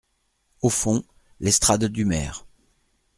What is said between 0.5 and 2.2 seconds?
Au fond, l’estrade du